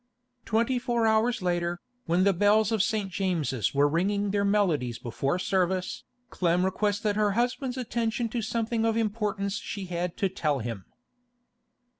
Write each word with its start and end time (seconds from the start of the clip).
Twenty 0.45 0.79
four 0.79 1.05
hours 1.05 1.43
later, 1.43 1.79
when 2.07 2.23
the 2.23 2.33
bells 2.33 2.71
of 2.71 2.81
St. 2.81 3.11
James's 3.11 3.75
were 3.75 3.87
ringing 3.87 4.31
their 4.31 4.43
melodies 4.43 4.97
before 4.97 5.37
service, 5.37 6.05
Clem 6.31 6.65
requested 6.65 7.15
her 7.15 7.33
husband's 7.33 7.77
attention 7.77 8.27
to 8.29 8.41
something 8.41 8.83
of 8.83 8.97
importance 8.97 9.57
she 9.57 9.85
had 9.85 10.17
to 10.17 10.27
tell 10.27 10.57
him. 10.57 10.85